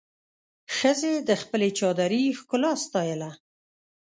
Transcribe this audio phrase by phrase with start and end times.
[0.77, 3.31] ښځې د خپلې چادري ښکلا ستایله.